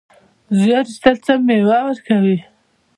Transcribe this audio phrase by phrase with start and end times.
[0.59, 2.37] زیار ایستل څه مېوه ورکوي؟